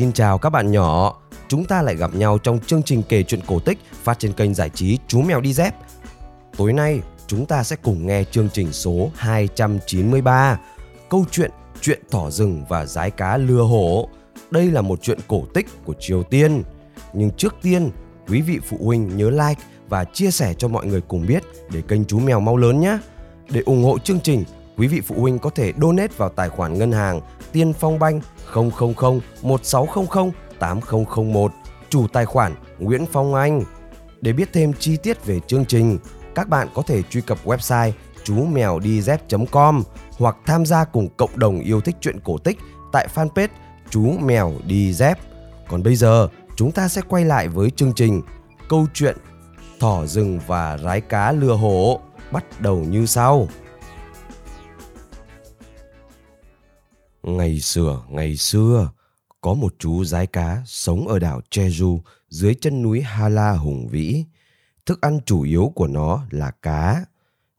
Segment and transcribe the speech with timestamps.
[0.00, 3.40] Xin chào các bạn nhỏ, chúng ta lại gặp nhau trong chương trình kể chuyện
[3.46, 5.74] cổ tích phát trên kênh giải trí Chú Mèo Đi Dép.
[6.56, 10.58] Tối nay, chúng ta sẽ cùng nghe chương trình số 293,
[11.08, 14.08] câu chuyện Chuyện thỏ rừng và rái cá lừa hổ.
[14.50, 16.62] Đây là một chuyện cổ tích của Triều Tiên.
[17.12, 17.90] Nhưng trước tiên,
[18.28, 21.82] quý vị phụ huynh nhớ like và chia sẻ cho mọi người cùng biết để
[21.88, 22.98] kênh Chú Mèo mau lớn nhé.
[23.50, 24.44] Để ủng hộ chương trình,
[24.76, 27.20] quý vị phụ huynh có thể donate vào tài khoản ngân hàng
[27.52, 28.20] Tiên Phong Banh
[28.54, 28.70] 000
[29.42, 31.52] 1600 8001,
[31.88, 33.62] chủ tài khoản Nguyễn Phong Anh.
[34.20, 35.98] Để biết thêm chi tiết về chương trình,
[36.34, 37.92] các bạn có thể truy cập website
[38.30, 39.82] chú mèo đi dép.com
[40.18, 42.58] hoặc tham gia cùng cộng đồng yêu thích truyện cổ tích
[42.92, 43.48] tại fanpage
[43.90, 45.18] chú mèo đi dép.
[45.68, 48.22] Còn bây giờ, chúng ta sẽ quay lại với chương trình
[48.68, 49.16] Câu chuyện
[49.80, 52.00] Thỏ rừng và rái cá lừa hổ
[52.32, 53.48] bắt đầu như sau.
[57.22, 58.90] Ngày xưa, ngày xưa,
[59.40, 64.24] có một chú rái cá sống ở đảo Jeju dưới chân núi Hala hùng vĩ.
[64.86, 67.04] Thức ăn chủ yếu của nó là cá.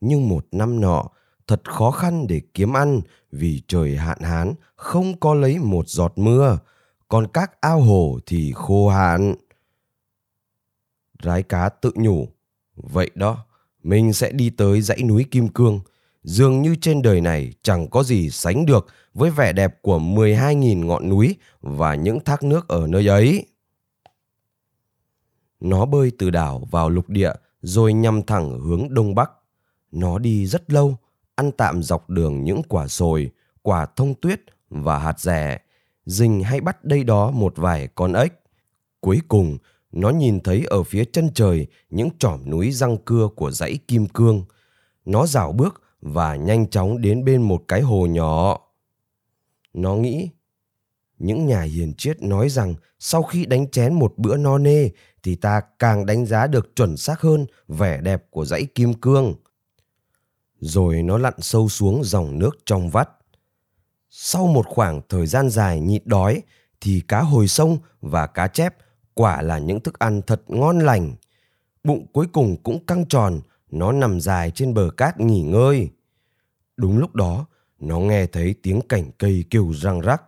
[0.00, 1.04] Nhưng một năm nọ,
[1.46, 3.00] thật khó khăn để kiếm ăn
[3.32, 6.58] vì trời hạn hán không có lấy một giọt mưa,
[7.08, 9.34] còn các ao hồ thì khô hạn.
[11.22, 12.28] Rái cá tự nhủ,
[12.76, 13.46] vậy đó,
[13.82, 15.80] mình sẽ đi tới dãy núi Kim Cương.
[16.22, 20.86] Dường như trên đời này chẳng có gì sánh được với vẻ đẹp của 12.000
[20.86, 23.46] ngọn núi và những thác nước ở nơi ấy.
[25.60, 29.30] Nó bơi từ đảo vào lục địa rồi nhằm thẳng hướng đông bắc.
[29.92, 30.96] Nó đi rất lâu,
[31.34, 33.30] ăn tạm dọc đường những quả sồi,
[33.62, 35.58] quả thông tuyết và hạt rẻ,
[36.06, 38.32] rình hay bắt đây đó một vài con ếch.
[39.00, 39.58] Cuối cùng,
[39.92, 44.06] nó nhìn thấy ở phía chân trời những chỏm núi răng cưa của dãy kim
[44.06, 44.44] cương.
[45.04, 48.60] Nó dạo bước và nhanh chóng đến bên một cái hồ nhỏ.
[49.74, 50.30] Nó nghĩ,
[51.18, 54.88] những nhà hiền triết nói rằng sau khi đánh chén một bữa no nê
[55.22, 59.34] thì ta càng đánh giá được chuẩn xác hơn vẻ đẹp của dãy kim cương.
[60.60, 63.10] Rồi nó lặn sâu xuống dòng nước trong vắt.
[64.10, 66.42] Sau một khoảng thời gian dài nhịn đói
[66.80, 68.74] thì cá hồi sông và cá chép
[69.14, 71.14] quả là những thức ăn thật ngon lành.
[71.84, 73.40] Bụng cuối cùng cũng căng tròn,
[73.70, 75.90] nó nằm dài trên bờ cát nghỉ ngơi.
[76.76, 77.46] Đúng lúc đó,
[77.78, 80.22] nó nghe thấy tiếng cảnh cây kêu răng rắc.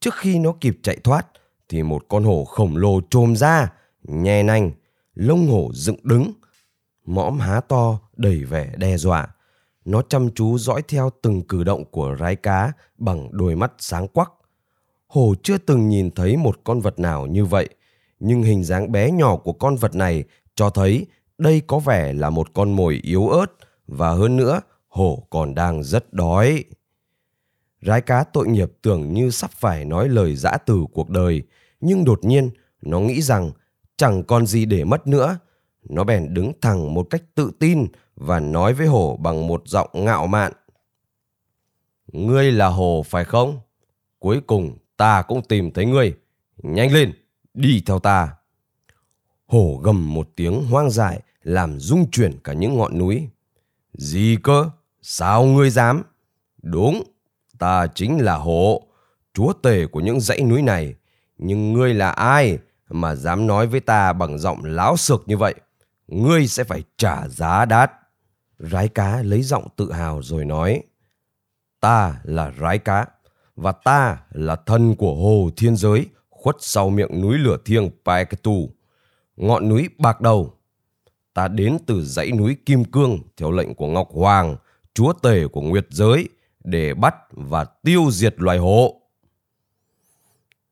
[0.00, 1.26] Trước khi nó kịp chạy thoát,
[1.68, 3.72] thì một con hổ khổng lồ trồm ra,
[4.02, 4.70] nhe nanh,
[5.14, 6.32] lông hổ dựng đứng,
[7.04, 9.28] mõm há to đầy vẻ đe dọa.
[9.84, 14.08] Nó chăm chú dõi theo từng cử động của rái cá bằng đôi mắt sáng
[14.08, 14.32] quắc.
[15.06, 17.68] Hổ chưa từng nhìn thấy một con vật nào như vậy,
[18.20, 21.06] nhưng hình dáng bé nhỏ của con vật này cho thấy
[21.38, 23.46] đây có vẻ là một con mồi yếu ớt
[23.86, 26.64] và hơn nữa hổ còn đang rất đói.
[27.80, 31.42] Rái cá tội nghiệp tưởng như sắp phải nói lời dã từ cuộc đời,
[31.80, 32.50] nhưng đột nhiên
[32.82, 33.50] nó nghĩ rằng
[33.96, 35.38] chẳng còn gì để mất nữa.
[35.88, 39.88] Nó bèn đứng thẳng một cách tự tin và nói với hổ bằng một giọng
[39.92, 40.52] ngạo mạn.
[42.12, 43.60] Ngươi là hổ phải không?
[44.18, 46.14] Cuối cùng ta cũng tìm thấy ngươi.
[46.62, 47.12] Nhanh lên,
[47.54, 48.34] đi theo ta.
[49.46, 53.28] Hổ gầm một tiếng hoang dại làm rung chuyển cả những ngọn núi.
[53.92, 54.70] Gì cơ?
[55.02, 56.02] Sao ngươi dám?
[56.62, 57.02] Đúng,
[57.58, 58.82] ta chính là hồ
[59.34, 60.94] chúa tể của những dãy núi này.
[61.38, 62.58] Nhưng ngươi là ai
[62.88, 65.54] mà dám nói với ta bằng giọng láo xược như vậy?
[66.08, 67.92] Ngươi sẽ phải trả giá đắt.
[68.70, 70.82] Rái cá lấy giọng tự hào rồi nói.
[71.80, 73.06] Ta là rái cá,
[73.56, 78.70] và ta là thân của hồ thiên giới khuất sau miệng núi lửa thiêng Paeketu,
[79.36, 80.54] ngọn núi bạc đầu.
[81.34, 84.56] Ta đến từ dãy núi Kim Cương theo lệnh của Ngọc Hoàng,
[84.94, 86.28] chúa tể của Nguyệt giới,
[86.64, 89.00] để bắt và tiêu diệt loài hổ.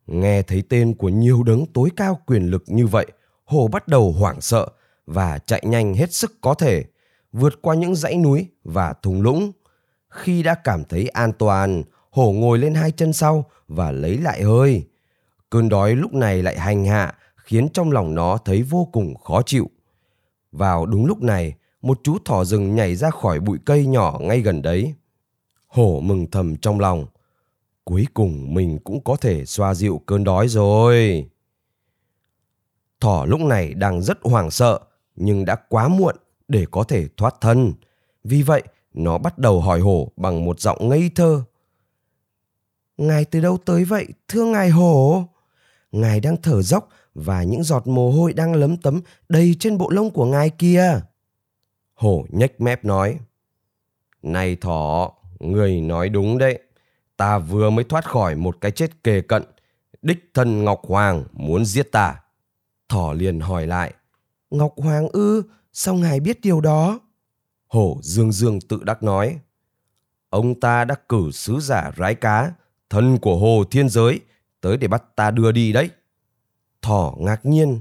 [0.07, 3.07] Nghe thấy tên của nhiều đấng tối cao quyền lực như vậy,
[3.45, 4.69] hồ bắt đầu hoảng sợ
[5.07, 6.85] và chạy nhanh hết sức có thể,
[7.33, 9.53] vượt qua những dãy núi và thung lũng.
[10.09, 14.43] Khi đã cảm thấy an toàn, hổ ngồi lên hai chân sau và lấy lại
[14.43, 14.87] hơi.
[15.51, 19.43] Cơn đói lúc này lại hành hạ, khiến trong lòng nó thấy vô cùng khó
[19.47, 19.71] chịu.
[20.53, 24.41] Vào đúng lúc này, một chú thỏ rừng nhảy ra khỏi bụi cây nhỏ ngay
[24.41, 24.95] gần đấy.
[25.67, 27.07] Hổ mừng thầm trong lòng.
[27.85, 31.29] Cuối cùng mình cũng có thể xoa dịu cơn đói rồi.
[33.01, 34.81] Thỏ lúc này đang rất hoảng sợ,
[35.17, 36.17] nhưng đã quá muộn
[36.51, 37.73] để có thể thoát thân.
[38.25, 38.63] Vì vậy,
[38.95, 41.43] nó bắt đầu hỏi hổ bằng một giọng ngây thơ.
[42.97, 45.25] Ngài từ đâu tới vậy, thưa ngài hổ?
[45.93, 49.91] Ngài đang thở dốc và những giọt mồ hôi đang lấm tấm đầy trên bộ
[49.91, 51.01] lông của ngài kia.
[51.95, 53.19] Hổ nhếch mép nói.
[54.23, 56.59] Này thỏ, người nói đúng đấy.
[57.17, 59.43] Ta vừa mới thoát khỏi một cái chết kề cận.
[60.03, 62.21] Đích thân Ngọc Hoàng muốn giết ta.
[62.89, 63.95] Thỏ liền hỏi lại.
[64.51, 67.01] Ngọc Hoàng ư, sao ngài biết điều đó?
[67.67, 69.39] Hổ dương dương tự đắc nói.
[70.31, 72.53] Ông ta đã cử sứ giả rái cá,
[72.91, 74.21] thân của hồ thiên giới,
[74.61, 75.91] tới để bắt ta đưa đi đấy.
[76.83, 77.81] Thỏ ngạc nhiên.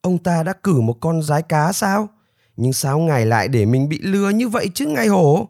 [0.00, 2.08] Ông ta đã cử một con rái cá sao?
[2.56, 5.48] Nhưng sao ngài lại để mình bị lừa như vậy chứ ngài hổ?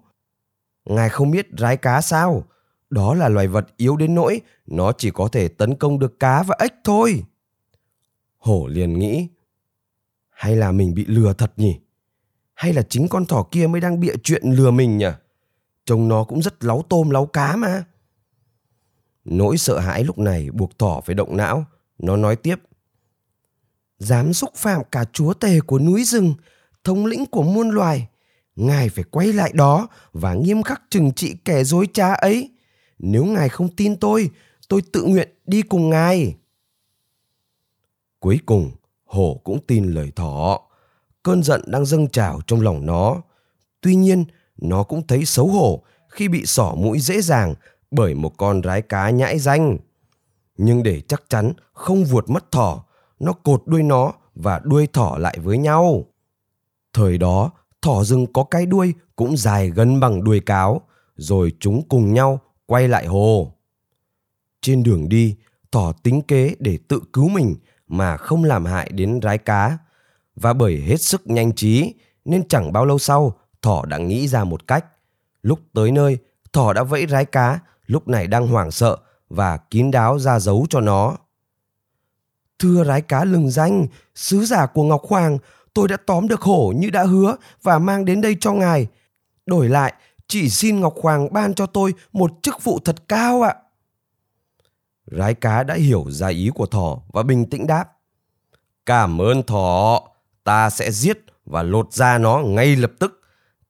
[0.84, 2.44] Ngài không biết rái cá sao?
[2.90, 6.42] Đó là loài vật yếu đến nỗi nó chỉ có thể tấn công được cá
[6.42, 7.24] và ếch thôi.
[8.38, 9.28] Hổ liền nghĩ,
[10.34, 11.80] hay là mình bị lừa thật nhỉ?
[12.54, 15.06] Hay là chính con thỏ kia mới đang bịa chuyện lừa mình nhỉ?
[15.86, 17.84] Trông nó cũng rất láu tôm láu cá mà.
[19.24, 21.64] Nỗi sợ hãi lúc này buộc thỏ phải động não.
[21.98, 22.56] Nó nói tiếp.
[23.98, 26.34] Dám xúc phạm cả chúa tể của núi rừng,
[26.84, 28.08] thống lĩnh của muôn loài.
[28.56, 32.50] Ngài phải quay lại đó và nghiêm khắc trừng trị kẻ dối trá ấy.
[32.98, 34.30] Nếu ngài không tin tôi,
[34.68, 36.36] tôi tự nguyện đi cùng ngài.
[38.20, 38.70] Cuối cùng,
[39.14, 40.60] hổ cũng tin lời thỏ.
[41.22, 43.16] Cơn giận đang dâng trào trong lòng nó.
[43.80, 44.24] Tuy nhiên,
[44.56, 47.54] nó cũng thấy xấu hổ khi bị sỏ mũi dễ dàng
[47.90, 49.78] bởi một con rái cá nhãi danh.
[50.56, 52.84] Nhưng để chắc chắn không vuột mất thỏ,
[53.20, 56.04] nó cột đuôi nó và đuôi thỏ lại với nhau.
[56.92, 57.50] Thời đó,
[57.82, 60.80] thỏ rừng có cái đuôi cũng dài gần bằng đuôi cáo,
[61.16, 63.52] rồi chúng cùng nhau quay lại hồ.
[64.60, 65.36] Trên đường đi,
[65.72, 67.56] thỏ tính kế để tự cứu mình
[67.88, 69.78] mà không làm hại đến rái cá.
[70.36, 71.94] Và bởi hết sức nhanh trí
[72.24, 74.84] nên chẳng bao lâu sau thỏ đã nghĩ ra một cách.
[75.42, 76.18] Lúc tới nơi,
[76.52, 78.96] thỏ đã vẫy rái cá, lúc này đang hoảng sợ
[79.28, 81.16] và kín đáo ra dấu cho nó.
[82.58, 85.38] Thưa rái cá lừng danh, sứ giả của Ngọc Hoàng,
[85.74, 88.86] tôi đã tóm được hổ như đã hứa và mang đến đây cho ngài.
[89.46, 89.94] Đổi lại,
[90.28, 93.54] chỉ xin Ngọc Hoàng ban cho tôi một chức vụ thật cao ạ.
[95.06, 97.84] Rái cá đã hiểu ra ý của thỏ và bình tĩnh đáp.
[98.86, 100.02] Cảm ơn thỏ,
[100.44, 103.20] ta sẽ giết và lột da nó ngay lập tức.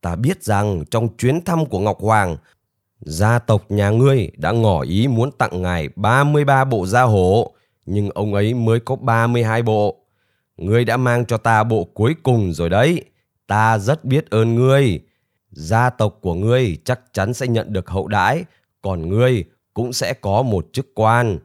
[0.01, 2.37] Ta biết rằng trong chuyến thăm của Ngọc Hoàng,
[3.01, 7.55] gia tộc nhà ngươi đã ngỏ ý muốn tặng ngài 33 bộ da hổ,
[7.87, 10.01] nhưng ông ấy mới có 32 bộ.
[10.57, 13.05] Ngươi đã mang cho ta bộ cuối cùng rồi đấy.
[13.47, 15.01] Ta rất biết ơn ngươi.
[15.51, 18.45] Gia tộc của ngươi chắc chắn sẽ nhận được hậu đãi,
[18.83, 21.39] còn ngươi cũng sẽ có một chức quan.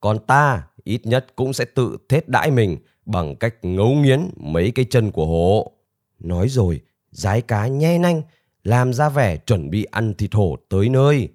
[0.00, 4.70] Còn ta ít nhất cũng sẽ tự thết đãi mình bằng cách ngấu nghiến mấy
[4.70, 5.72] cái chân của hổ.
[6.18, 6.80] Nói rồi,
[7.10, 8.22] giái cá nhe nanh,
[8.64, 11.28] làm ra vẻ chuẩn bị ăn thịt hổ tới nơi.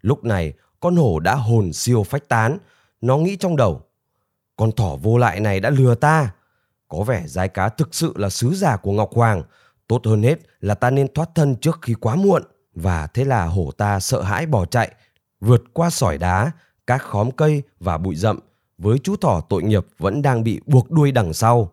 [0.00, 2.58] Lúc này, con hổ đã hồn siêu phách tán.
[3.00, 3.82] Nó nghĩ trong đầu,
[4.56, 6.34] con thỏ vô lại này đã lừa ta.
[6.88, 9.42] Có vẻ giái cá thực sự là sứ giả của Ngọc Hoàng.
[9.88, 12.42] Tốt hơn hết là ta nên thoát thân trước khi quá muộn.
[12.74, 14.92] Và thế là hổ ta sợ hãi bỏ chạy,
[15.44, 16.50] vượt qua sỏi đá,
[16.86, 18.38] các khóm cây và bụi rậm,
[18.78, 21.70] với chú thỏ tội nghiệp vẫn đang bị buộc đuôi đằng sau.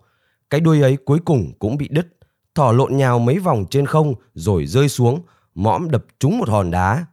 [0.50, 2.08] Cái đuôi ấy cuối cùng cũng bị đứt.
[2.56, 5.22] Thỏ lộn nhào mấy vòng trên không rồi rơi xuống,
[5.56, 7.06] mõm đập trúng một hòn đá.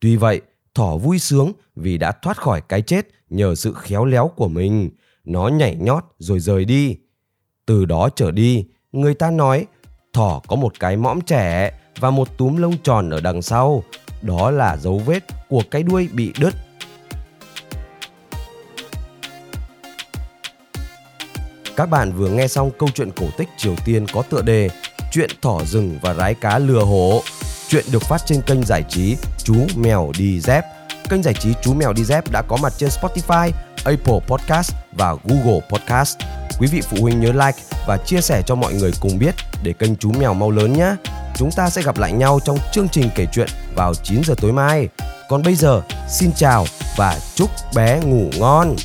[0.00, 0.40] Tuy vậy,
[0.74, 4.90] thỏ vui sướng vì đã thoát khỏi cái chết nhờ sự khéo léo của mình.
[5.24, 6.96] Nó nhảy nhót rồi rời đi.
[7.66, 9.66] Từ đó trở đi, người ta nói
[10.12, 13.82] thỏ có một cái mõm trẻ và một túm lông tròn ở đằng sau.
[14.22, 16.54] Đó là dấu vết của cái đuôi bị đứt.
[21.76, 24.70] Các bạn vừa nghe xong câu chuyện cổ tích Triều Tiên có tựa đề
[25.12, 27.22] Chuyện thỏ rừng và rái cá lừa hổ.
[27.68, 30.64] Chuyện được phát trên kênh giải trí Chú Mèo Đi Dép.
[31.10, 33.50] Kênh giải trí Chú Mèo Đi Dép đã có mặt trên Spotify,
[33.84, 36.18] Apple Podcast và Google Podcast.
[36.58, 39.72] Quý vị phụ huynh nhớ like và chia sẻ cho mọi người cùng biết để
[39.72, 40.94] kênh Chú Mèo mau lớn nhé.
[41.38, 44.52] Chúng ta sẽ gặp lại nhau trong chương trình kể chuyện vào 9 giờ tối
[44.52, 44.88] mai.
[45.28, 46.66] Còn bây giờ, xin chào
[46.96, 48.76] và chúc bé ngủ ngon.